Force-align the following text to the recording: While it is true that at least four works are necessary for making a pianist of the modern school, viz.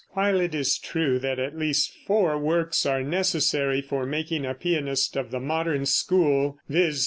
While 0.13 0.39
it 0.39 0.55
is 0.55 0.79
true 0.79 1.19
that 1.19 1.37
at 1.37 1.55
least 1.55 1.93
four 2.07 2.35
works 2.35 2.87
are 2.87 3.03
necessary 3.03 3.83
for 3.83 4.03
making 4.07 4.47
a 4.47 4.55
pianist 4.55 5.15
of 5.15 5.29
the 5.29 5.39
modern 5.39 5.85
school, 5.85 6.57
viz. 6.67 6.99